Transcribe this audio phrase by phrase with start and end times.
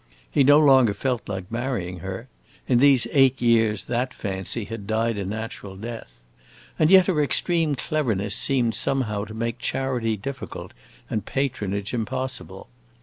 [0.31, 2.27] He no longer felt like marrying her:
[2.67, 6.23] in these eight years that fancy had died a natural death.
[6.79, 10.73] And yet her extreme cleverness seemed somehow to make charity difficult
[11.07, 12.67] and patronage impossible.